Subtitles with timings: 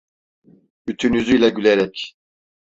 [0.87, 2.15] Bütün yüzüyle gülerek: